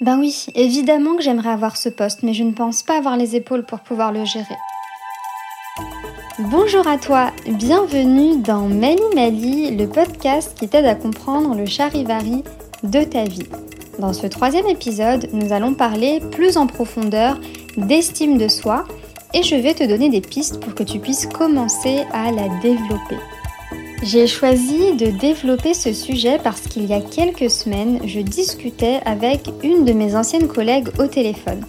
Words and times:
Ben 0.00 0.18
oui, 0.18 0.46
évidemment 0.56 1.14
que 1.14 1.22
j'aimerais 1.22 1.50
avoir 1.50 1.76
ce 1.76 1.88
poste, 1.88 2.24
mais 2.24 2.34
je 2.34 2.42
ne 2.42 2.50
pense 2.50 2.82
pas 2.82 2.98
avoir 2.98 3.16
les 3.16 3.36
épaules 3.36 3.64
pour 3.64 3.78
pouvoir 3.78 4.10
le 4.10 4.24
gérer. 4.24 4.56
Bonjour 6.40 6.88
à 6.88 6.98
toi, 6.98 7.30
bienvenue 7.46 8.42
dans 8.42 8.62
Mali 8.62 9.00
Mali, 9.14 9.76
le 9.76 9.86
podcast 9.86 10.58
qui 10.58 10.68
t'aide 10.68 10.84
à 10.84 10.96
comprendre 10.96 11.54
le 11.54 11.64
charivari 11.64 12.42
de 12.82 13.04
ta 13.04 13.22
vie. 13.22 13.46
Dans 14.00 14.12
ce 14.12 14.26
troisième 14.26 14.66
épisode, 14.66 15.28
nous 15.32 15.52
allons 15.52 15.74
parler 15.74 16.20
plus 16.32 16.56
en 16.56 16.66
profondeur 16.66 17.38
d'estime 17.76 18.36
de 18.36 18.48
soi 18.48 18.86
et 19.32 19.44
je 19.44 19.54
vais 19.54 19.74
te 19.74 19.84
donner 19.84 20.10
des 20.10 20.20
pistes 20.20 20.58
pour 20.58 20.74
que 20.74 20.82
tu 20.82 20.98
puisses 20.98 21.26
commencer 21.26 22.04
à 22.12 22.32
la 22.32 22.48
développer. 22.60 23.18
J'ai 24.04 24.26
choisi 24.26 24.92
de 24.92 25.06
développer 25.06 25.72
ce 25.72 25.94
sujet 25.94 26.38
parce 26.44 26.60
qu'il 26.60 26.84
y 26.84 26.92
a 26.92 27.00
quelques 27.00 27.48
semaines, 27.50 28.00
je 28.04 28.20
discutais 28.20 29.00
avec 29.06 29.48
une 29.62 29.86
de 29.86 29.94
mes 29.94 30.14
anciennes 30.14 30.46
collègues 30.46 30.90
au 30.98 31.06
téléphone. 31.06 31.64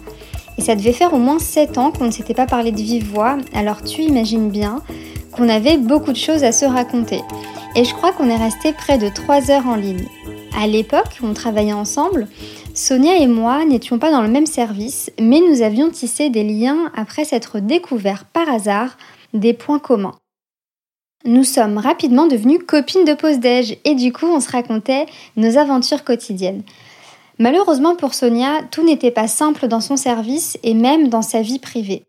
Et 0.58 0.60
ça 0.60 0.76
devait 0.76 0.92
faire 0.92 1.14
au 1.14 1.18
moins 1.18 1.38
7 1.38 1.78
ans 1.78 1.92
qu'on 1.92 2.04
ne 2.04 2.10
s'était 2.10 2.34
pas 2.34 2.44
parlé 2.44 2.72
de 2.72 2.76
vive 2.76 3.10
voix, 3.10 3.38
alors 3.54 3.82
tu 3.82 4.02
imagines 4.02 4.50
bien 4.50 4.82
qu'on 5.32 5.48
avait 5.48 5.78
beaucoup 5.78 6.12
de 6.12 6.18
choses 6.18 6.44
à 6.44 6.52
se 6.52 6.66
raconter. 6.66 7.22
Et 7.74 7.84
je 7.84 7.94
crois 7.94 8.12
qu'on 8.12 8.28
est 8.28 8.36
resté 8.36 8.74
près 8.74 8.98
de 8.98 9.08
3 9.08 9.50
heures 9.50 9.66
en 9.66 9.76
ligne. 9.76 10.06
À 10.60 10.66
l'époque, 10.66 11.18
on 11.22 11.32
travaillait 11.32 11.72
ensemble. 11.72 12.28
Sonia 12.74 13.16
et 13.16 13.28
moi 13.28 13.64
n'étions 13.64 13.98
pas 13.98 14.10
dans 14.10 14.20
le 14.20 14.28
même 14.28 14.44
service, 14.44 15.10
mais 15.18 15.40
nous 15.40 15.62
avions 15.62 15.88
tissé 15.88 16.28
des 16.28 16.44
liens 16.44 16.92
après 16.94 17.24
s'être 17.24 17.60
découverts 17.60 18.26
par 18.26 18.50
hasard 18.50 18.98
des 19.32 19.54
points 19.54 19.78
communs. 19.78 20.16
Nous 21.26 21.42
sommes 21.42 21.78
rapidement 21.78 22.28
devenues 22.28 22.60
copines 22.60 23.04
de 23.04 23.14
pause 23.14 23.40
déj 23.40 23.78
et 23.84 23.96
du 23.96 24.12
coup 24.12 24.26
on 24.26 24.38
se 24.38 24.50
racontait 24.50 25.06
nos 25.36 25.58
aventures 25.58 26.04
quotidiennes. 26.04 26.62
Malheureusement 27.40 27.96
pour 27.96 28.14
Sonia, 28.14 28.62
tout 28.70 28.84
n'était 28.84 29.10
pas 29.10 29.26
simple 29.26 29.66
dans 29.66 29.80
son 29.80 29.96
service 29.96 30.56
et 30.62 30.72
même 30.72 31.08
dans 31.08 31.22
sa 31.22 31.42
vie 31.42 31.58
privée. 31.58 32.04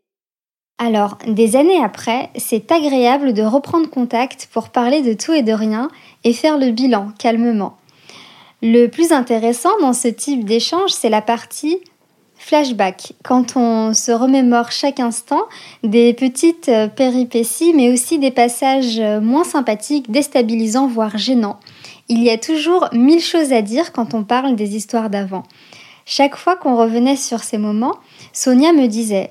Alors, 0.78 1.18
des 1.26 1.56
années 1.56 1.82
après, 1.82 2.30
c'est 2.36 2.70
agréable 2.70 3.32
de 3.32 3.42
reprendre 3.42 3.90
contact 3.90 4.48
pour 4.52 4.68
parler 4.68 5.02
de 5.02 5.12
tout 5.12 5.32
et 5.32 5.42
de 5.42 5.52
rien 5.52 5.90
et 6.22 6.32
faire 6.32 6.56
le 6.56 6.70
bilan 6.70 7.08
calmement. 7.18 7.76
Le 8.62 8.86
plus 8.86 9.10
intéressant 9.10 9.76
dans 9.80 9.92
ce 9.92 10.06
type 10.06 10.44
d'échange, 10.44 10.90
c'est 10.90 11.10
la 11.10 11.22
partie 11.22 11.78
flashback, 12.48 13.12
quand 13.22 13.56
on 13.56 13.92
se 13.92 14.10
remémore 14.10 14.72
chaque 14.72 15.00
instant 15.00 15.42
des 15.82 16.14
petites 16.14 16.70
péripéties, 16.96 17.74
mais 17.74 17.92
aussi 17.92 18.18
des 18.18 18.30
passages 18.30 19.00
moins 19.20 19.44
sympathiques, 19.44 20.10
déstabilisants, 20.10 20.86
voire 20.86 21.18
gênants. 21.18 21.60
Il 22.08 22.22
y 22.22 22.30
a 22.30 22.38
toujours 22.38 22.88
mille 22.94 23.20
choses 23.20 23.52
à 23.52 23.60
dire 23.60 23.92
quand 23.92 24.14
on 24.14 24.24
parle 24.24 24.56
des 24.56 24.76
histoires 24.76 25.10
d'avant. 25.10 25.42
Chaque 26.06 26.36
fois 26.36 26.56
qu'on 26.56 26.74
revenait 26.74 27.16
sur 27.16 27.40
ces 27.40 27.58
moments, 27.58 27.96
Sonia 28.32 28.72
me 28.72 28.86
disait 28.86 29.30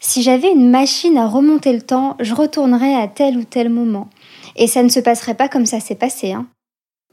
Si 0.00 0.22
j'avais 0.22 0.50
une 0.50 0.68
machine 0.68 1.16
à 1.18 1.28
remonter 1.28 1.72
le 1.72 1.82
temps, 1.82 2.16
je 2.18 2.34
retournerais 2.34 2.96
à 2.96 3.06
tel 3.06 3.36
ou 3.36 3.44
tel 3.44 3.68
moment. 3.68 4.08
Et 4.56 4.66
ça 4.66 4.82
ne 4.82 4.88
se 4.88 4.98
passerait 4.98 5.34
pas 5.34 5.48
comme 5.48 5.66
ça 5.66 5.78
s'est 5.78 5.94
passé. 5.94 6.32
Hein. 6.32 6.46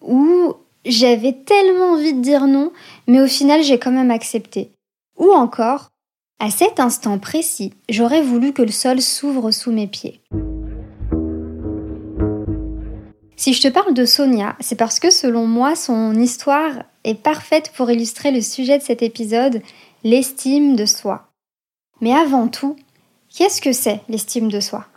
Ou 0.02 0.54
j'avais 0.84 1.34
tellement 1.34 1.92
envie 1.94 2.14
de 2.14 2.22
dire 2.22 2.48
non, 2.48 2.72
mais 3.06 3.22
au 3.22 3.28
final 3.28 3.62
j'ai 3.62 3.78
quand 3.78 3.92
même 3.92 4.10
accepté. 4.10 4.72
Ou 5.24 5.32
encore, 5.32 5.88
à 6.42 6.50
cet 6.50 6.82
instant 6.82 7.18
précis, 7.18 7.74
j'aurais 7.88 8.22
voulu 8.22 8.52
que 8.52 8.62
le 8.62 8.74
sol 8.74 9.00
s'ouvre 9.00 9.52
sous 9.52 9.72
mes 9.72 9.88
pieds. 9.88 10.22
Si 13.38 13.54
je 13.54 13.62
te 13.62 13.70
parle 13.70 13.94
de 13.94 14.04
Sonia, 14.04 14.58
c'est 14.60 14.76
parce 14.76 15.00
que 15.00 15.12
selon 15.12 15.48
moi, 15.48 15.78
son 15.78 16.14
histoire 16.20 16.74
est 17.06 17.16
parfaite 17.16 17.72
pour 17.78 17.90
illustrer 17.90 18.32
le 18.32 18.42
sujet 18.42 18.78
de 18.78 18.84
cet 18.84 19.02
épisode, 19.02 19.62
l'estime 20.04 20.76
de 20.76 20.86
soi. 20.86 21.30
Mais 22.02 22.14
avant 22.14 22.50
tout, 22.50 22.76
qu'est-ce 23.34 23.62
que 23.62 23.72
c'est 23.72 24.02
l'estime 24.10 24.50
de 24.50 24.60
soi? 24.60 24.88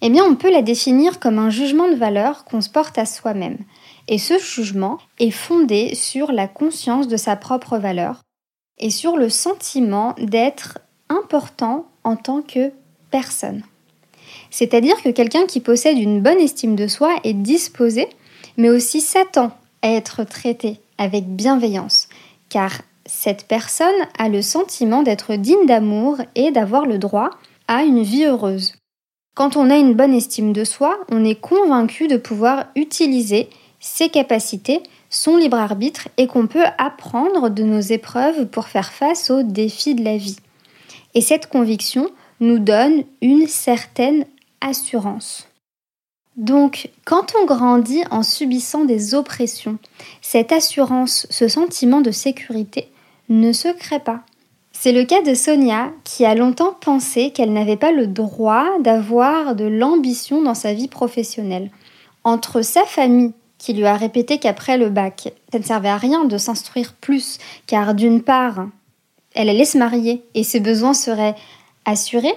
Eh 0.00 0.08
bien, 0.08 0.24
on 0.24 0.34
peut 0.34 0.50
la 0.50 0.62
définir 0.62 1.20
comme 1.20 1.38
un 1.38 1.50
jugement 1.50 1.90
de 1.90 1.96
valeur 1.96 2.46
qu'on 2.46 2.62
se 2.62 2.70
porte 2.70 2.96
à 2.96 3.04
soi-même. 3.04 3.58
Et 4.08 4.16
ce 4.16 4.38
jugement 4.38 4.96
est 5.18 5.30
fondé 5.30 5.94
sur 5.94 6.32
la 6.32 6.48
conscience 6.48 7.06
de 7.06 7.18
sa 7.18 7.36
propre 7.36 7.76
valeur 7.76 8.22
et 8.78 8.90
sur 8.90 9.16
le 9.16 9.28
sentiment 9.28 10.14
d'être 10.18 10.78
important 11.08 11.86
en 12.02 12.16
tant 12.16 12.42
que 12.42 12.72
personne. 13.10 13.62
C'est-à-dire 14.50 15.02
que 15.02 15.10
quelqu'un 15.10 15.46
qui 15.46 15.60
possède 15.60 15.98
une 15.98 16.20
bonne 16.20 16.40
estime 16.40 16.76
de 16.76 16.86
soi 16.86 17.16
est 17.24 17.34
disposé, 17.34 18.08
mais 18.56 18.70
aussi 18.70 19.00
s'attend 19.00 19.52
à 19.82 19.90
être 19.90 20.24
traité 20.24 20.80
avec 20.98 21.26
bienveillance, 21.26 22.08
car 22.48 22.82
cette 23.06 23.46
personne 23.46 23.94
a 24.18 24.28
le 24.28 24.42
sentiment 24.42 25.02
d'être 25.02 25.34
digne 25.34 25.66
d'amour 25.66 26.18
et 26.34 26.50
d'avoir 26.50 26.86
le 26.86 26.98
droit 26.98 27.30
à 27.68 27.82
une 27.82 28.02
vie 28.02 28.24
heureuse. 28.24 28.74
Quand 29.34 29.56
on 29.56 29.70
a 29.70 29.76
une 29.76 29.94
bonne 29.94 30.14
estime 30.14 30.52
de 30.52 30.64
soi, 30.64 30.96
on 31.10 31.24
est 31.24 31.40
convaincu 31.40 32.06
de 32.06 32.16
pouvoir 32.16 32.66
utiliser 32.76 33.48
ses 33.80 34.08
capacités, 34.08 34.82
son 35.14 35.36
libre 35.36 35.58
arbitre 35.58 36.08
et 36.16 36.26
qu'on 36.26 36.48
peut 36.48 36.64
apprendre 36.76 37.48
de 37.48 37.62
nos 37.62 37.80
épreuves 37.80 38.46
pour 38.46 38.66
faire 38.66 38.92
face 38.92 39.30
aux 39.30 39.44
défis 39.44 39.94
de 39.94 40.02
la 40.02 40.16
vie. 40.16 40.38
Et 41.14 41.20
cette 41.20 41.46
conviction 41.46 42.10
nous 42.40 42.58
donne 42.58 43.04
une 43.22 43.46
certaine 43.46 44.24
assurance. 44.60 45.46
Donc, 46.36 46.90
quand 47.04 47.32
on 47.40 47.46
grandit 47.46 48.02
en 48.10 48.24
subissant 48.24 48.84
des 48.84 49.14
oppressions, 49.14 49.78
cette 50.20 50.50
assurance, 50.50 51.28
ce 51.30 51.46
sentiment 51.46 52.00
de 52.00 52.10
sécurité 52.10 52.88
ne 53.28 53.52
se 53.52 53.68
crée 53.68 54.00
pas. 54.00 54.22
C'est 54.72 54.90
le 54.90 55.04
cas 55.04 55.22
de 55.22 55.34
Sonia 55.34 55.92
qui 56.02 56.24
a 56.24 56.34
longtemps 56.34 56.76
pensé 56.80 57.30
qu'elle 57.30 57.52
n'avait 57.52 57.76
pas 57.76 57.92
le 57.92 58.08
droit 58.08 58.66
d'avoir 58.80 59.54
de 59.54 59.64
l'ambition 59.64 60.42
dans 60.42 60.56
sa 60.56 60.74
vie 60.74 60.88
professionnelle. 60.88 61.70
Entre 62.24 62.62
sa 62.62 62.84
famille 62.84 63.32
qui 63.64 63.72
lui 63.72 63.86
a 63.86 63.96
répété 63.96 64.36
qu'après 64.36 64.76
le 64.76 64.90
bac, 64.90 65.32
ça 65.50 65.58
ne 65.58 65.64
servait 65.64 65.88
à 65.88 65.96
rien 65.96 66.26
de 66.26 66.36
s'instruire 66.36 66.92
plus, 67.00 67.38
car 67.66 67.94
d'une 67.94 68.20
part, 68.20 68.66
elle 69.34 69.48
allait 69.48 69.64
se 69.64 69.78
marier 69.78 70.22
et 70.34 70.44
ses 70.44 70.60
besoins 70.60 70.92
seraient 70.92 71.34
assurés, 71.86 72.34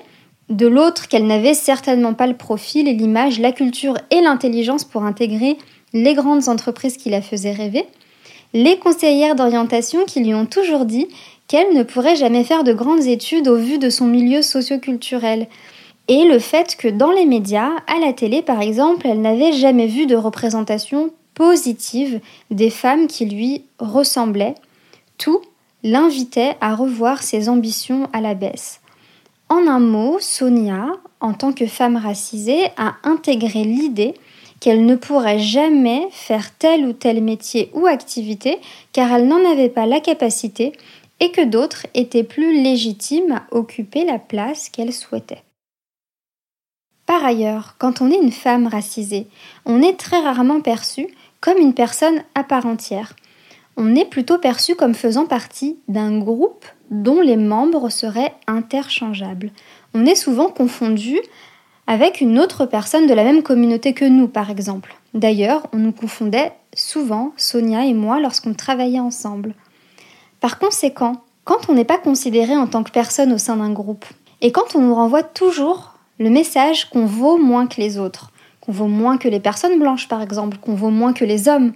de 0.47 0.67
l'autre 0.67 1.09
qu'elle 1.09 1.27
n'avait 1.27 1.53
certainement 1.53 2.13
pas 2.13 2.27
le 2.27 2.37
profil 2.37 2.87
et 2.87 2.93
l'image, 2.93 3.41
la 3.41 3.51
culture 3.51 3.97
et 4.09 4.21
l'intelligence 4.21 4.85
pour 4.85 5.03
intégrer 5.03 5.57
les 5.91 6.13
grandes 6.13 6.47
entreprises 6.47 6.95
qui 6.95 7.09
la 7.09 7.21
faisaient 7.21 7.51
rêver, 7.51 7.85
les 8.53 8.79
conseillères 8.79 9.35
d'orientation 9.35 10.05
qui 10.05 10.23
lui 10.23 10.33
ont 10.33 10.45
toujours 10.45 10.85
dit 10.85 11.09
qu'elle 11.49 11.73
ne 11.73 11.83
pourrait 11.83 12.15
jamais 12.15 12.45
faire 12.45 12.63
de 12.63 12.71
grandes 12.71 13.05
études 13.05 13.49
au 13.49 13.57
vu 13.57 13.79
de 13.79 13.89
son 13.89 14.07
milieu 14.07 14.41
socioculturel, 14.41 15.47
et 16.07 16.23
le 16.23 16.39
fait 16.39 16.77
que 16.77 16.87
dans 16.87 17.11
les 17.11 17.25
médias, 17.25 17.71
à 17.87 17.99
la 17.99 18.13
télé 18.13 18.41
par 18.41 18.61
exemple, 18.61 19.07
elle 19.09 19.19
n'avait 19.19 19.51
jamais 19.51 19.87
vu 19.87 20.05
de 20.05 20.15
représentation 20.15 21.11
positive 21.37 22.19
des 22.49 22.71
femmes 22.71 23.05
qui 23.05 23.25
lui 23.25 23.63
ressemblaient, 23.77 24.55
tout 25.19 25.39
l'invitait 25.83 26.57
à 26.61 26.73
revoir 26.73 27.21
ses 27.21 27.47
ambitions 27.47 28.09
à 28.11 28.21
la 28.21 28.33
baisse. 28.33 28.81
En 29.47 29.67
un 29.67 29.79
mot, 29.79 30.17
Sonia, 30.19 30.87
en 31.21 31.33
tant 31.33 31.53
que 31.53 31.67
femme 31.67 31.95
racisée, 31.95 32.71
a 32.75 32.95
intégré 33.03 33.63
l'idée 33.63 34.15
qu'elle 34.59 34.87
ne 34.87 34.95
pourrait 34.95 35.37
jamais 35.37 36.07
faire 36.09 36.57
tel 36.57 36.87
ou 36.87 36.93
tel 36.93 37.23
métier 37.23 37.69
ou 37.73 37.85
activité 37.85 38.57
car 38.91 39.13
elle 39.13 39.27
n'en 39.27 39.45
avait 39.49 39.69
pas 39.69 39.85
la 39.85 39.99
capacité 39.99 40.71
et 41.19 41.31
que 41.31 41.45
d'autres 41.45 41.85
étaient 41.93 42.23
plus 42.23 42.63
légitimes 42.63 43.31
à 43.31 43.55
occuper 43.55 44.05
la 44.05 44.17
place 44.17 44.69
qu'elle 44.69 44.91
souhaitait. 44.91 45.43
Par 47.07 47.23
ailleurs, 47.23 47.75
quand 47.77 48.01
on 48.01 48.11
est 48.11 48.21
une 48.21 48.33
femme 48.33 48.67
racisée, 48.67 49.27
on 49.65 49.81
est 49.81 49.97
très 49.97 50.19
rarement 50.19 50.59
perçu 50.59 51.07
une 51.55 51.73
personne 51.73 52.21
à 52.35 52.43
part 52.43 52.65
entière. 52.65 53.13
On 53.77 53.95
est 53.95 54.05
plutôt 54.05 54.39
perçu 54.39 54.75
comme 54.75 54.95
faisant 54.95 55.25
partie 55.25 55.77
d'un 55.87 56.17
groupe 56.17 56.65
dont 56.89 57.21
les 57.21 57.37
membres 57.37 57.89
seraient 57.89 58.33
interchangeables. 58.47 59.51
On 59.93 60.05
est 60.05 60.15
souvent 60.15 60.49
confondu 60.49 61.19
avec 61.85 62.19
une 62.19 62.39
autre 62.39 62.65
personne 62.65 63.07
de 63.07 63.13
la 63.13 63.23
même 63.23 63.43
communauté 63.43 63.93
que 63.93 64.03
nous, 64.03 64.27
par 64.27 64.49
exemple. 64.49 64.95
D'ailleurs, 65.13 65.67
on 65.73 65.77
nous 65.77 65.93
confondait 65.93 66.51
souvent, 66.75 67.31
Sonia 67.37 67.85
et 67.85 67.93
moi, 67.93 68.19
lorsqu'on 68.19 68.53
travaillait 68.53 68.99
ensemble. 68.99 69.55
Par 70.41 70.59
conséquent, 70.59 71.23
quand 71.45 71.69
on 71.69 71.73
n'est 71.73 71.85
pas 71.85 71.97
considéré 71.97 72.57
en 72.57 72.67
tant 72.67 72.83
que 72.83 72.91
personne 72.91 73.31
au 73.31 73.37
sein 73.37 73.55
d'un 73.57 73.71
groupe, 73.71 74.05
et 74.41 74.51
quand 74.51 74.75
on 74.75 74.81
nous 74.81 74.93
renvoie 74.93 75.23
toujours 75.23 75.93
le 76.19 76.29
message 76.29 76.89
qu'on 76.89 77.05
vaut 77.05 77.37
moins 77.37 77.67
que 77.67 77.79
les 77.79 77.97
autres, 77.97 78.31
qu'on 78.67 78.73
vaut 78.73 78.87
moins 78.87 79.17
que 79.17 79.27
les 79.27 79.39
personnes 79.39 79.79
blanches 79.79 80.07
par 80.07 80.21
exemple, 80.21 80.57
qu'on 80.57 80.75
vaut 80.75 80.91
moins 80.91 81.13
que 81.13 81.25
les 81.25 81.47
hommes, 81.47 81.73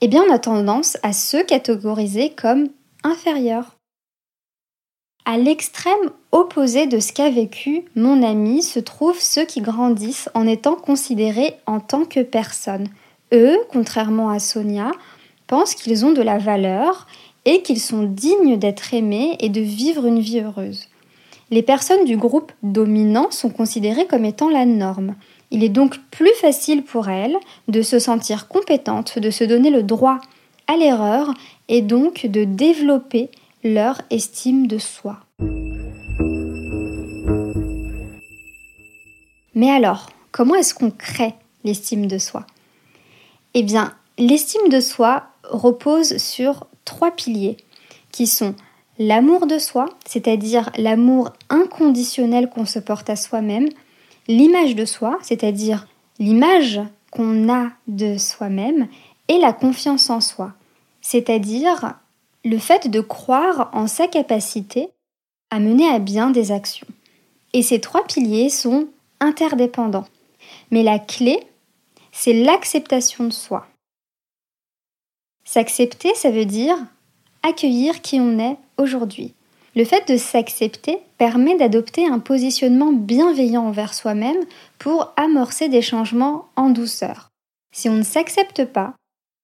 eh 0.00 0.08
bien 0.08 0.24
on 0.28 0.32
a 0.32 0.38
tendance 0.38 0.96
à 1.02 1.12
se 1.12 1.36
catégoriser 1.36 2.30
comme 2.30 2.68
inférieurs. 3.04 3.76
À 5.24 5.36
l'extrême 5.36 6.10
opposé 6.32 6.88
de 6.88 6.98
ce 6.98 7.12
qu'a 7.12 7.30
vécu 7.30 7.84
mon 7.94 8.24
ami 8.24 8.62
se 8.62 8.80
trouvent 8.80 9.20
ceux 9.20 9.44
qui 9.44 9.60
grandissent 9.60 10.28
en 10.34 10.48
étant 10.48 10.74
considérés 10.74 11.54
en 11.66 11.78
tant 11.78 12.04
que 12.04 12.20
personnes. 12.20 12.88
Eux, 13.32 13.56
contrairement 13.70 14.30
à 14.30 14.40
Sonia, 14.40 14.90
pensent 15.46 15.76
qu'ils 15.76 16.04
ont 16.04 16.12
de 16.12 16.22
la 16.22 16.38
valeur 16.38 17.06
et 17.44 17.62
qu'ils 17.62 17.80
sont 17.80 18.02
dignes 18.02 18.58
d'être 18.58 18.94
aimés 18.94 19.36
et 19.38 19.48
de 19.48 19.60
vivre 19.60 20.06
une 20.06 20.20
vie 20.20 20.40
heureuse. 20.40 20.88
Les 21.50 21.62
personnes 21.62 22.04
du 22.04 22.16
groupe 22.16 22.50
dominant 22.62 23.30
sont 23.30 23.50
considérées 23.50 24.06
comme 24.06 24.24
étant 24.24 24.48
la 24.48 24.64
norme. 24.64 25.14
Il 25.52 25.62
est 25.62 25.68
donc 25.68 25.98
plus 26.10 26.32
facile 26.40 26.82
pour 26.82 27.10
elles 27.10 27.36
de 27.68 27.82
se 27.82 27.98
sentir 27.98 28.48
compétentes, 28.48 29.18
de 29.18 29.30
se 29.30 29.44
donner 29.44 29.68
le 29.68 29.82
droit 29.82 30.18
à 30.66 30.78
l'erreur 30.78 31.34
et 31.68 31.82
donc 31.82 32.24
de 32.24 32.44
développer 32.44 33.28
leur 33.62 34.00
estime 34.08 34.66
de 34.66 34.78
soi. 34.78 35.18
Mais 39.54 39.70
alors, 39.70 40.08
comment 40.30 40.54
est-ce 40.54 40.74
qu'on 40.74 40.90
crée 40.90 41.34
l'estime 41.64 42.06
de 42.06 42.16
soi? 42.16 42.46
Eh 43.52 43.62
bien, 43.62 43.92
l'estime 44.16 44.70
de 44.70 44.80
soi 44.80 45.24
repose 45.44 46.16
sur 46.16 46.66
trois 46.86 47.10
piliers 47.10 47.58
qui 48.10 48.26
sont 48.26 48.54
l'amour 48.98 49.46
de 49.46 49.58
soi, 49.58 49.90
c'est-à-dire 50.06 50.70
l'amour 50.78 51.34
inconditionnel 51.50 52.48
qu'on 52.48 52.64
se 52.64 52.78
porte 52.78 53.10
à 53.10 53.16
soi-même, 53.16 53.68
l'image 54.28 54.74
de 54.74 54.84
soi, 54.84 55.18
c'est-à-dire 55.22 55.86
l'image 56.18 56.80
qu'on 57.10 57.52
a 57.52 57.70
de 57.88 58.16
soi-même, 58.16 58.88
et 59.28 59.38
la 59.38 59.52
confiance 59.52 60.10
en 60.10 60.20
soi, 60.20 60.52
c'est-à-dire 61.00 61.94
le 62.44 62.58
fait 62.58 62.88
de 62.88 63.00
croire 63.00 63.70
en 63.72 63.86
sa 63.86 64.08
capacité 64.08 64.90
à 65.50 65.58
mener 65.58 65.88
à 65.88 65.98
bien 65.98 66.30
des 66.30 66.52
actions. 66.52 66.86
Et 67.52 67.62
ces 67.62 67.80
trois 67.80 68.04
piliers 68.04 68.48
sont 68.48 68.88
interdépendants. 69.20 70.06
Mais 70.70 70.82
la 70.82 70.98
clé, 70.98 71.40
c'est 72.10 72.32
l'acceptation 72.32 73.24
de 73.24 73.30
soi. 73.30 73.66
S'accepter, 75.44 76.14
ça 76.14 76.30
veut 76.30 76.46
dire 76.46 76.76
accueillir 77.42 78.00
qui 78.02 78.20
on 78.20 78.38
est 78.38 78.56
aujourd'hui. 78.76 79.34
Le 79.74 79.84
fait 79.84 80.06
de 80.06 80.18
s'accepter 80.18 80.98
permet 81.16 81.56
d'adopter 81.56 82.06
un 82.06 82.18
positionnement 82.18 82.92
bienveillant 82.92 83.66
envers 83.66 83.94
soi-même 83.94 84.44
pour 84.78 85.12
amorcer 85.16 85.68
des 85.68 85.80
changements 85.80 86.48
en 86.56 86.68
douceur. 86.68 87.30
Si 87.74 87.88
on 87.88 87.94
ne 87.94 88.02
s'accepte 88.02 88.66
pas, 88.66 88.94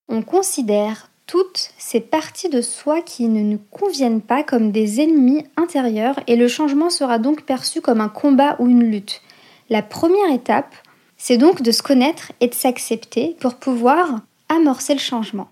on 0.09 0.23
considère 0.23 1.11
toutes 1.27 1.71
ces 1.79 2.01
parties 2.01 2.49
de 2.49 2.61
soi 2.61 3.01
qui 3.03 3.29
ne 3.29 3.43
nous 3.43 3.61
conviennent 3.71 4.23
pas 4.23 4.43
comme 4.43 4.71
des 4.71 5.01
ennemis 5.01 5.45
intérieurs 5.57 6.21
et 6.27 6.37
le 6.37 6.49
changement 6.49 6.91
sera 6.91 7.19
donc 7.19 7.43
perçu 7.43 7.81
comme 7.81 8.01
un 8.01 8.09
combat 8.09 8.57
ou 8.59 8.67
une 8.67 8.85
lutte. 8.85 9.23
La 9.71 9.83
première 9.83 10.33
étape, 10.33 10.75
c'est 11.17 11.37
donc 11.37 11.63
de 11.63 11.71
se 11.71 11.83
connaître 11.83 12.33
et 12.41 12.49
de 12.49 12.55
s'accepter 12.55 13.37
pour 13.41 13.57
pouvoir 13.57 14.21
amorcer 14.49 14.95
le 14.95 15.01
changement. 15.01 15.49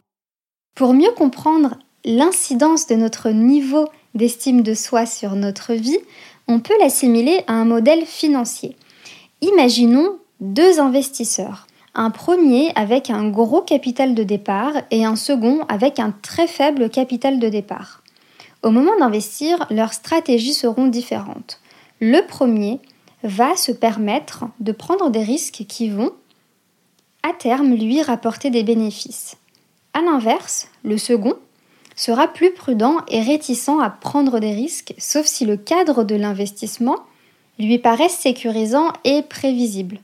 Pour 0.75 0.95
mieux 0.95 1.13
comprendre 1.13 1.77
l'incidence 2.05 2.87
de 2.87 2.95
notre 2.95 3.31
niveau 3.31 3.87
d'estime 4.17 4.63
de 4.63 4.75
soi 4.75 5.07
sur 5.07 5.37
notre 5.37 5.75
vie, 5.75 5.99
on 6.49 6.61
peut 6.61 6.75
l'assimiler 6.81 7.43
à 7.47 7.53
un 7.53 7.65
modèle 7.65 8.05
financier. 8.05 8.77
Imaginons 9.41 10.19
deux 10.41 10.81
investisseurs. 10.81 11.67
Un 11.95 12.11
premier 12.11 12.73
avec 12.75 13.11
un 13.11 13.29
gros 13.29 13.63
capital 13.63 14.15
de 14.15 14.23
départ 14.23 14.73
et 14.91 15.05
un 15.05 15.17
second 15.17 15.61
avec 15.69 15.99
un 15.99 16.13
très 16.23 16.47
faible 16.47 16.91
capital 16.91 17.39
de 17.39 17.49
départ. 17.49 18.03
Au 18.63 18.71
moment 18.71 18.99
d'investir, 18.99 19.67
leurs 19.71 19.95
stratégies 19.95 20.53
seront 20.53 20.89
différentes. 20.89 21.61
Le 22.01 22.27
premier 22.27 22.81
va 23.23 23.57
se 23.57 23.73
permettre 23.73 24.45
de 24.61 24.73
prendre 24.73 25.11
des 25.11 25.23
risques 25.23 25.65
qui 25.69 25.89
vont, 25.89 26.13
à 27.23 27.33
terme, 27.33 27.75
lui 27.75 28.03
rapporter 28.03 28.51
des 28.51 28.63
bénéfices. 28.63 29.37
A 29.95 30.03
l'inverse, 30.03 30.69
le 30.85 30.99
second 30.99 31.35
sera 31.97 32.29
plus 32.29 32.53
prudent 32.53 32.99
et 33.09 33.21
réticent 33.21 33.81
à 33.83 33.91
prendre 33.91 34.39
des 34.39 34.53
risques, 34.53 34.95
sauf 34.99 35.27
si 35.27 35.45
le 35.45 35.57
cadre 35.57 36.05
de 36.05 36.15
l'investissement 36.15 36.99
lui 37.59 37.79
paraît 37.79 38.11
sécurisant 38.11 38.93
et 39.05 39.23
prévisible. 39.23 39.99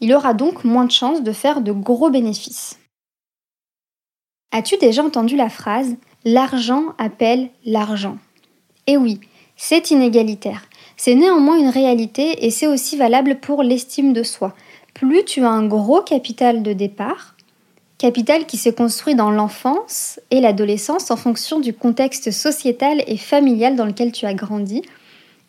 Il 0.00 0.14
aura 0.14 0.34
donc 0.34 0.64
moins 0.64 0.84
de 0.84 0.92
chances 0.92 1.22
de 1.22 1.32
faire 1.32 1.60
de 1.62 1.72
gros 1.72 2.10
bénéfices. 2.10 2.78
As-tu 4.52 4.76
déjà 4.76 5.02
entendu 5.02 5.36
la 5.36 5.48
phrase 5.48 5.96
L'argent 6.24 6.94
appelle 6.98 7.50
l'argent 7.64 8.18
Eh 8.86 8.96
oui, 8.96 9.20
c'est 9.56 9.90
inégalitaire. 9.90 10.68
C'est 10.96 11.14
néanmoins 11.14 11.58
une 11.58 11.68
réalité 11.68 12.44
et 12.44 12.50
c'est 12.50 12.66
aussi 12.66 12.96
valable 12.96 13.40
pour 13.40 13.62
l'estime 13.62 14.12
de 14.12 14.22
soi. 14.22 14.54
Plus 14.94 15.24
tu 15.24 15.44
as 15.44 15.50
un 15.50 15.66
gros 15.66 16.02
capital 16.02 16.62
de 16.62 16.72
départ, 16.72 17.36
capital 17.98 18.46
qui 18.46 18.56
s'est 18.56 18.74
construit 18.74 19.16
dans 19.16 19.30
l'enfance 19.30 20.20
et 20.30 20.40
l'adolescence 20.40 21.10
en 21.10 21.16
fonction 21.16 21.58
du 21.58 21.74
contexte 21.74 22.30
sociétal 22.30 23.02
et 23.06 23.16
familial 23.16 23.74
dans 23.76 23.84
lequel 23.84 24.12
tu 24.12 24.24
as 24.24 24.34
grandi, 24.34 24.82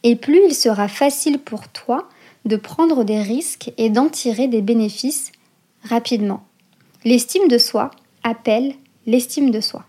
et 0.04 0.16
plus 0.16 0.42
il 0.48 0.56
sera 0.56 0.88
facile 0.88 1.40
pour 1.40 1.68
toi 1.70 2.10
de 2.46 2.56
prendre 2.56 3.04
des 3.04 3.22
risques 3.22 3.72
et 3.78 3.90
d'en 3.90 4.10
tirer 4.10 4.48
des 4.48 4.62
bénéfices 4.62 5.32
rapidement. 5.84 6.44
L'estime 7.06 7.48
de 7.48 7.58
soi 7.58 7.92
appelle 8.24 8.74
l'estime 9.06 9.52
de 9.52 9.62
soi. 9.62 9.86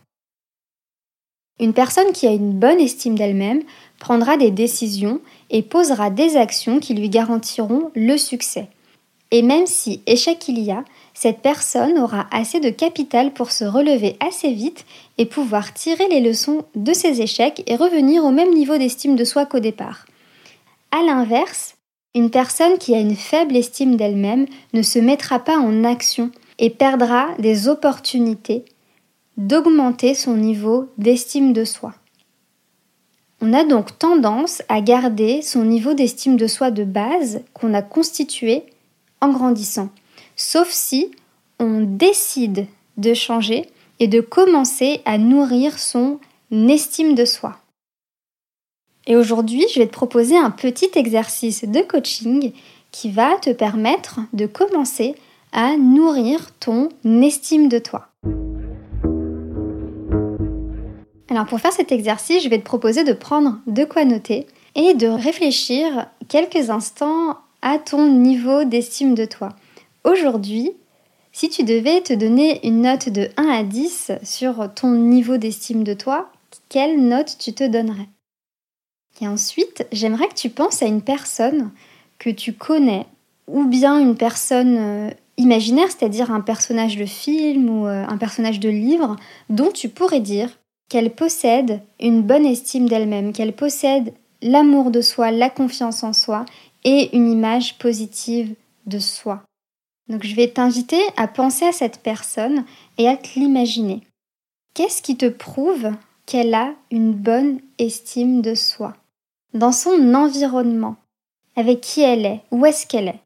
Une 1.58 1.74
personne 1.74 2.12
qui 2.12 2.26
a 2.26 2.32
une 2.32 2.52
bonne 2.52 2.80
estime 2.80 3.16
d'elle-même 3.16 3.62
prendra 3.98 4.36
des 4.36 4.50
décisions 4.50 5.20
et 5.50 5.62
posera 5.62 6.10
des 6.10 6.36
actions 6.36 6.80
qui 6.80 6.94
lui 6.94 7.08
garantiront 7.10 7.90
le 7.94 8.16
succès. 8.16 8.68
Et 9.30 9.42
même 9.42 9.66
si 9.66 10.02
échec 10.06 10.48
il 10.48 10.58
y 10.58 10.70
a, 10.70 10.84
cette 11.14 11.40
personne 11.40 11.98
aura 11.98 12.26
assez 12.32 12.60
de 12.60 12.70
capital 12.70 13.32
pour 13.32 13.52
se 13.52 13.64
relever 13.64 14.16
assez 14.20 14.52
vite 14.52 14.84
et 15.18 15.26
pouvoir 15.26 15.72
tirer 15.74 16.08
les 16.08 16.20
leçons 16.20 16.64
de 16.74 16.92
ses 16.92 17.20
échecs 17.20 17.62
et 17.66 17.76
revenir 17.76 18.24
au 18.24 18.30
même 18.30 18.54
niveau 18.54 18.76
d'estime 18.78 19.16
de 19.16 19.24
soi 19.24 19.46
qu'au 19.46 19.60
départ. 19.60 20.06
A 20.92 21.02
l'inverse, 21.02 21.76
une 22.14 22.30
personne 22.30 22.78
qui 22.78 22.94
a 22.94 22.98
une 22.98 23.14
faible 23.14 23.56
estime 23.56 23.96
d'elle-même 23.96 24.46
ne 24.72 24.82
se 24.82 24.98
mettra 24.98 25.38
pas 25.38 25.58
en 25.58 25.84
action 25.84 26.30
et 26.58 26.70
perdra 26.70 27.28
des 27.38 27.68
opportunités 27.68 28.64
d'augmenter 29.36 30.14
son 30.14 30.36
niveau 30.36 30.88
d'estime 30.98 31.52
de 31.52 31.64
soi. 31.64 31.94
On 33.40 33.54
a 33.54 33.64
donc 33.64 33.98
tendance 33.98 34.62
à 34.68 34.80
garder 34.80 35.40
son 35.40 35.64
niveau 35.64 35.94
d'estime 35.94 36.36
de 36.36 36.46
soi 36.46 36.70
de 36.70 36.84
base 36.84 37.40
qu'on 37.54 37.72
a 37.72 37.80
constitué 37.80 38.64
en 39.20 39.28
grandissant, 39.30 39.90
sauf 40.36 40.70
si 40.70 41.10
on 41.58 41.80
décide 41.82 42.66
de 42.96 43.14
changer 43.14 43.66
et 43.98 44.08
de 44.08 44.20
commencer 44.20 45.02
à 45.04 45.18
nourrir 45.18 45.78
son 45.78 46.18
estime 46.50 47.14
de 47.14 47.24
soi. 47.24 47.58
Et 49.06 49.16
aujourd'hui, 49.16 49.64
je 49.74 49.80
vais 49.80 49.86
te 49.86 49.92
proposer 49.92 50.36
un 50.36 50.50
petit 50.50 50.90
exercice 50.94 51.64
de 51.64 51.80
coaching 51.80 52.52
qui 52.90 53.10
va 53.10 53.36
te 53.38 53.50
permettre 53.50 54.20
de 54.32 54.46
commencer 54.46 55.14
à 55.52 55.76
nourrir 55.76 56.52
ton 56.58 56.88
estime 57.04 57.68
de 57.68 57.78
toi. 57.78 58.08
Alors 61.28 61.46
pour 61.46 61.60
faire 61.60 61.72
cet 61.72 61.92
exercice, 61.92 62.42
je 62.42 62.48
vais 62.48 62.58
te 62.58 62.64
proposer 62.64 63.04
de 63.04 63.12
prendre 63.12 63.58
de 63.66 63.84
quoi 63.84 64.04
noter 64.04 64.46
et 64.74 64.94
de 64.94 65.06
réfléchir 65.06 66.06
quelques 66.28 66.70
instants 66.70 67.38
à 67.62 67.78
ton 67.78 68.06
niveau 68.06 68.64
d'estime 68.64 69.14
de 69.14 69.24
toi. 69.24 69.50
Aujourd'hui, 70.04 70.72
si 71.32 71.48
tu 71.48 71.62
devais 71.62 72.00
te 72.00 72.12
donner 72.12 72.66
une 72.66 72.82
note 72.82 73.08
de 73.08 73.28
1 73.36 73.48
à 73.48 73.62
10 73.62 74.12
sur 74.22 74.72
ton 74.74 74.90
niveau 74.90 75.36
d'estime 75.36 75.84
de 75.84 75.94
toi, 75.94 76.30
quelle 76.68 77.00
note 77.00 77.36
tu 77.38 77.52
te 77.52 77.66
donnerais? 77.66 78.08
Et 79.20 79.28
ensuite, 79.28 79.86
j'aimerais 79.92 80.28
que 80.28 80.34
tu 80.34 80.50
penses 80.50 80.82
à 80.82 80.86
une 80.86 81.02
personne 81.02 81.70
que 82.18 82.30
tu 82.30 82.52
connais 82.52 83.06
ou 83.46 83.64
bien 83.64 83.98
une 83.98 84.16
personne 84.16 84.76
euh, 84.78 85.10
imaginaire, 85.36 85.88
c'est-à-dire 85.90 86.30
un 86.30 86.40
personnage 86.40 86.96
de 86.96 87.06
film 87.06 87.68
ou 87.68 87.86
euh, 87.86 88.04
un 88.06 88.16
personnage 88.16 88.60
de 88.60 88.68
livre 88.68 89.16
dont 89.48 89.70
tu 89.70 89.88
pourrais 89.88 90.20
dire 90.20 90.50
qu'elle 90.88 91.10
possède 91.10 91.80
une 92.00 92.22
bonne 92.22 92.46
estime 92.46 92.88
d'elle-même, 92.88 93.32
qu'elle 93.32 93.52
possède 93.52 94.12
l'amour 94.42 94.90
de 94.90 95.00
soi, 95.00 95.30
la 95.30 95.50
confiance 95.50 96.02
en 96.02 96.12
soi 96.12 96.44
et 96.84 97.16
une 97.16 97.30
image 97.30 97.78
positive 97.78 98.54
de 98.86 98.98
soi. 98.98 99.42
Donc 100.08 100.24
je 100.24 100.34
vais 100.34 100.48
t'inviter 100.48 101.00
à 101.16 101.28
penser 101.28 101.64
à 101.66 101.72
cette 101.72 102.00
personne 102.02 102.64
et 102.98 103.08
à 103.08 103.16
te 103.16 103.38
l'imaginer. 103.38 104.02
Qu'est-ce 104.74 105.02
qui 105.02 105.16
te 105.16 105.28
prouve 105.28 105.90
qu'elle 106.26 106.54
a 106.54 106.74
une 106.90 107.12
bonne 107.12 107.60
estime 107.78 108.42
de 108.42 108.54
soi? 108.54 108.96
Dans 109.54 109.72
son 109.72 110.14
environnement, 110.14 110.96
avec 111.56 111.80
qui 111.80 112.02
elle 112.02 112.26
est, 112.26 112.40
où 112.50 112.64
est-ce 112.66 112.86
qu'elle 112.86 113.08
est? 113.08 113.20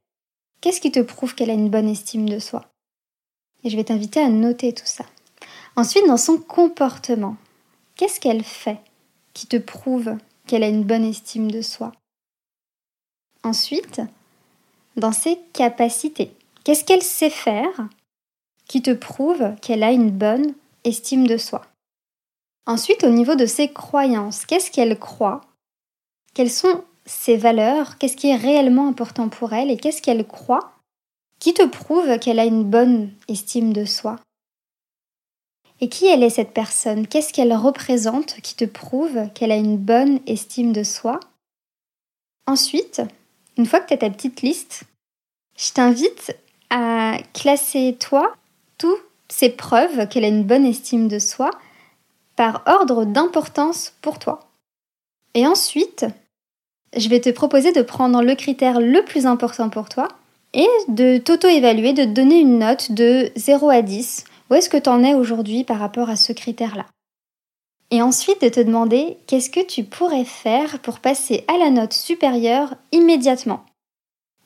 Qu'est-ce 0.61 0.81
qui 0.81 0.93
te 0.93 1.01
prouve 1.01 1.35
qu'elle 1.35 1.51
a 1.51 1.55
une 1.55 1.71
bonne 1.71 1.89
estime 1.89 2.29
de 2.29 2.39
soi? 2.39 2.65
Et 3.63 3.71
je 3.71 3.77
vais 3.77 3.85
t'inviter 3.85 4.21
à 4.21 4.29
noter 4.29 4.73
tout 4.73 4.87
ça. 4.87 5.05
Ensuite, 5.77 6.07
dans 6.07 6.17
son 6.17 6.39
comportement, 6.39 7.37
Qu'est-ce 7.97 8.19
qu'elle 8.19 8.43
fait 8.43 8.81
qui 9.35 9.47
te 9.47 9.57
prouve 9.57 10.17
qu'elle 10.49 10.65
a 10.65 10.69
une 10.69 10.83
bonne 10.83 11.05
estime 11.05 11.49
de 11.51 11.63
soi? 11.63 11.93
Ensuite, 13.45 14.01
dans 14.97 15.13
ses 15.13 15.39
capacités, 15.53 16.33
qu'est-ce 16.65 16.83
qu'elle 16.83 17.03
sait 17.03 17.31
faire 17.31 17.89
qui 18.67 18.81
te 18.81 18.91
prouve 18.91 19.55
qu'elle 19.61 19.83
a 19.83 19.93
une 19.93 20.11
bonne 20.11 20.55
estime 20.85 21.27
de 21.27 21.37
soi? 21.37 21.67
Ensuite, 22.67 23.05
au 23.05 23.11
niveau 23.11 23.35
de 23.35 23.45
ses 23.45 23.71
croyances, 23.71 24.47
qu'est-ce 24.47 24.71
qu'elle 24.71 24.99
croit? 24.99 25.43
Quelles 26.33 26.51
sont 26.51 26.85
ses 27.05 27.37
valeurs? 27.37 27.99
Qu'est-ce 27.99 28.17
qui 28.17 28.31
est 28.31 28.37
réellement 28.37 28.89
important 28.89 29.29
pour 29.29 29.53
elle? 29.53 29.71
Et 29.71 29.77
qu'est-ce 29.77 30.01
qu'elle 30.01 30.27
croit 30.27 30.73
qui 31.39 31.53
te 31.53 31.67
prouve 31.67 32.19
qu'elle 32.19 32.39
a 32.39 32.47
une 32.47 32.65
bonne 32.65 33.13
estime 33.29 33.75
de 33.75 33.85
soi? 33.85 34.19
Et 35.83 35.91
qui 35.91 36.07
elle 36.07 36.23
est 36.23 36.31
cette 36.31 36.55
personne? 36.55 37.07
Qu'est-ce 37.07 37.35
qu'elle 37.35 37.53
représente 37.53 38.41
qui 38.41 38.55
te 38.55 38.65
prouve 38.65 39.31
qu'elle 39.35 39.53
a 39.53 39.57
une 39.57 39.77
bonne 39.77 40.21
estime 40.27 40.73
de 40.73 40.83
soi? 40.83 41.21
Ensuite, 42.47 43.03
une 43.57 43.67
fois 43.67 43.81
que 43.81 43.89
tu 43.89 43.95
as 43.95 43.99
ta 43.99 44.11
petite 44.11 44.43
liste, 44.43 44.85
je 45.57 45.73
t'invite 45.73 46.37
à 46.71 47.19
classer 47.33 47.97
toi 47.99 48.35
toutes 48.79 49.05
ces 49.29 49.51
preuves 49.51 50.09
qu'elle 50.09 50.25
a 50.25 50.29
une 50.29 50.45
bonne 50.45 50.67
estime 50.67 51.09
de 51.09 51.19
soi 51.19 51.51
par 52.37 52.63
ordre 52.67 53.05
d'importance 53.05 53.93
pour 54.03 54.19
toi. 54.19 54.41
Et 55.35 55.47
ensuite, 55.47 56.07
je 56.97 57.09
vais 57.09 57.21
te 57.21 57.31
proposer 57.31 57.73
de 57.73 57.83
prendre 57.83 58.23
le 58.23 58.35
critère 58.35 58.81
le 58.81 59.05
plus 59.05 59.27
important 59.27 59.69
pour 59.69 59.89
toi 59.89 60.09
et 60.53 60.69
de 60.89 61.19
t'auto-évaluer, 61.19 61.93
de 61.93 62.05
te 62.05 62.09
donner 62.09 62.39
une 62.39 62.59
note 62.59 62.93
de 62.93 63.31
0 63.37 63.71
à 63.71 63.83
10. 63.83 64.25
Où 64.51 64.55
est-ce 64.55 64.69
que 64.69 64.77
tu 64.77 64.89
en 64.89 65.03
es 65.03 65.15
aujourd'hui 65.15 65.65
par 65.65 65.79
rapport 65.79 66.11
à 66.11 66.17
ce 66.17 66.33
critère-là? 66.33 66.87
Et 67.95 68.03
ensuite 68.03 68.43
de 68.43 68.49
te 68.49 68.59
demander 68.59 69.19
qu'est-ce 69.29 69.51
que 69.51 69.65
tu 69.65 69.85
pourrais 69.85 70.25
faire 70.25 70.81
pour 70.81 70.99
passer 70.99 71.45
à 71.47 71.57
la 71.59 71.71
note 71.71 71.93
supérieure 71.93 72.75
immédiatement? 72.91 73.65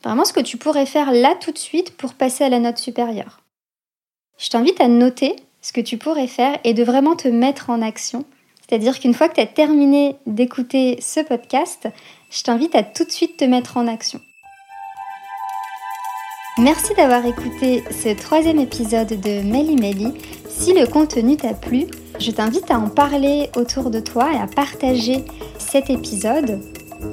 Vraiment 0.04 0.26
ce 0.26 0.34
que 0.34 0.40
tu 0.40 0.58
pourrais 0.58 0.84
faire 0.84 1.12
là 1.12 1.34
tout 1.40 1.50
de 1.50 1.56
suite 1.56 1.96
pour 1.96 2.12
passer 2.12 2.44
à 2.44 2.50
la 2.50 2.58
note 2.58 2.76
supérieure. 2.76 3.40
Je 4.36 4.50
t'invite 4.50 4.78
à 4.82 4.88
noter 4.88 5.34
ce 5.62 5.72
que 5.72 5.80
tu 5.80 5.96
pourrais 5.96 6.26
faire 6.26 6.58
et 6.62 6.74
de 6.74 6.84
vraiment 6.84 7.16
te 7.16 7.26
mettre 7.26 7.70
en 7.70 7.80
action. 7.80 8.26
C'est-à-dire 8.60 9.00
qu'une 9.00 9.14
fois 9.14 9.30
que 9.30 9.36
tu 9.36 9.40
as 9.40 9.46
terminé 9.46 10.16
d'écouter 10.26 11.00
ce 11.00 11.20
podcast, 11.20 11.88
je 12.28 12.42
t'invite 12.42 12.74
à 12.74 12.82
tout 12.82 13.04
de 13.04 13.10
suite 13.10 13.38
te 13.38 13.46
mettre 13.46 13.78
en 13.78 13.86
action. 13.86 14.20
Merci 16.58 16.92
d'avoir 16.94 17.24
écouté 17.24 17.84
ce 17.92 18.08
troisième 18.08 18.58
épisode 18.58 19.08
de 19.08 19.42
Melly 19.42 19.76
Melly. 19.76 20.12
Si 20.48 20.74
le 20.74 20.88
contenu 20.88 21.36
t'a 21.36 21.54
plu, 21.54 21.86
je 22.18 22.32
t'invite 22.32 22.68
à 22.72 22.78
en 22.80 22.88
parler 22.88 23.48
autour 23.54 23.90
de 23.90 24.00
toi 24.00 24.32
et 24.32 24.36
à 24.36 24.48
partager 24.48 25.24
cet 25.58 25.88
épisode. 25.88 26.58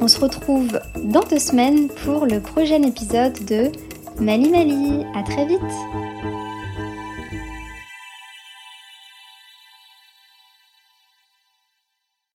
On 0.02 0.08
se 0.08 0.20
retrouve 0.20 0.80
dans 1.04 1.24
deux 1.30 1.38
semaines 1.38 1.90
pour 2.04 2.26
le 2.26 2.40
prochain 2.40 2.82
épisode 2.82 3.46
de 3.46 3.72
Mali 4.20 4.50
Mali. 4.50 5.06
À 5.14 5.22
très 5.22 5.46
vite! 5.46 6.05